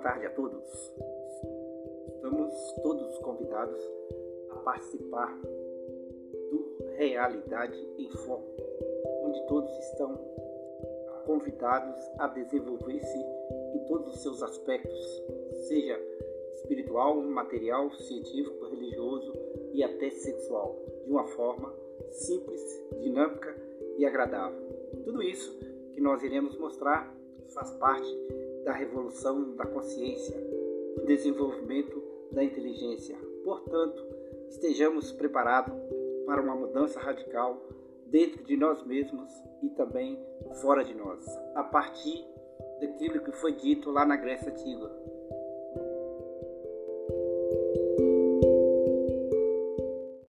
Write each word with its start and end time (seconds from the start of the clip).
tarde 0.00 0.26
a 0.26 0.30
todos. 0.30 0.64
Estamos 2.14 2.72
todos 2.82 3.18
convidados 3.18 3.80
a 4.50 4.56
participar 4.56 5.38
do 6.50 6.94
Realidade 6.96 7.76
em 7.98 8.08
Foco, 8.10 8.50
onde 9.22 9.46
todos 9.46 9.70
estão 9.78 10.18
convidados 11.26 11.96
a 12.18 12.28
desenvolver-se 12.28 13.18
em 13.74 13.84
todos 13.86 14.14
os 14.14 14.22
seus 14.22 14.42
aspectos, 14.42 15.22
seja 15.68 16.00
espiritual, 16.54 17.16
material, 17.16 17.90
científico, 17.92 18.68
religioso 18.68 19.34
e 19.74 19.82
até 19.84 20.10
sexual, 20.10 20.78
de 21.04 21.10
uma 21.10 21.26
forma 21.26 21.74
simples, 22.10 22.60
dinâmica 23.00 23.54
e 23.98 24.06
agradável. 24.06 24.60
Tudo 25.04 25.22
isso 25.22 25.58
que 25.92 26.00
nós 26.00 26.22
iremos 26.22 26.56
mostrar 26.58 27.14
faz 27.52 27.70
parte 27.72 28.08
da 28.64 28.72
revolução 28.72 29.54
da 29.56 29.66
consciência, 29.66 30.36
do 30.96 31.04
desenvolvimento 31.06 32.02
da 32.32 32.44
inteligência. 32.44 33.16
Portanto, 33.44 34.04
estejamos 34.48 35.12
preparados 35.12 35.74
para 36.26 36.42
uma 36.42 36.54
mudança 36.54 37.00
radical 37.00 37.60
dentro 38.06 38.44
de 38.44 38.56
nós 38.56 38.84
mesmos 38.84 39.30
e 39.62 39.68
também 39.70 40.18
fora 40.60 40.84
de 40.84 40.94
nós, 40.94 41.24
a 41.54 41.62
partir 41.62 42.24
daquilo 42.80 43.20
que 43.20 43.32
foi 43.32 43.52
dito 43.52 43.90
lá 43.90 44.04
na 44.04 44.16
Grécia 44.16 44.50
Antiga. 44.50 44.90